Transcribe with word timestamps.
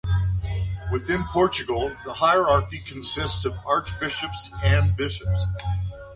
Within 0.91 1.21
Portugal, 1.25 1.91
the 2.05 2.13
hierarchy 2.13 2.79
consists 2.79 3.45
of 3.45 3.53
archbishops 3.67 4.49
and 4.63 4.97
bishops. 4.97 5.45